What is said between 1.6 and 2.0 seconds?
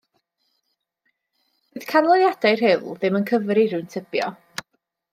Fydd